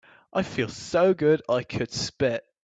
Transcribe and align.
I 0.33 0.41
feel 0.41 0.67
so 0.67 1.13
good 1.13 1.43
I 1.47 1.61
could 1.61 1.91
spit. 1.91 2.43